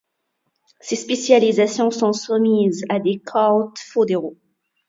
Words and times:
Ces 0.79 0.95
spécialisations 0.95 1.91
sont 1.91 2.11
soumises 2.11 2.83
à 2.89 2.99
des 2.99 3.19
quotas 3.19 3.73
fédéraux. 3.85 4.35